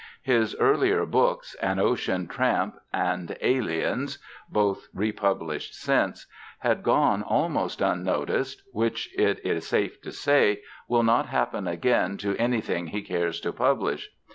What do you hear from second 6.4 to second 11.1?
had gone almost unnoticed which, it is safe to say, will